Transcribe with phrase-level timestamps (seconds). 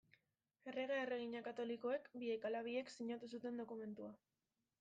[0.71, 4.15] Errege-erregina Katolikoek, biek ala biek, sinatu zuten dokumentua.